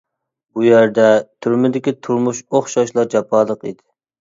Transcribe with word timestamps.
بۇ 0.55 0.65
يەردە 0.67 1.05
تۈرمىدىكى 1.47 1.95
تۇرمۇش 2.03 2.43
ئوخشاشلا 2.51 3.09
جاپالىق 3.17 3.67
ئىدى. 3.73 3.85